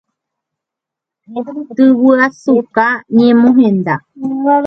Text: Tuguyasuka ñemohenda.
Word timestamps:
Tuguyasuka 1.75 2.85
ñemohenda. 3.15 3.93